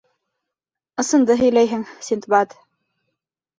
—Ысынды 1.03 1.37
һөйләйһең, 1.43 1.85
Синдбад. 2.09 2.59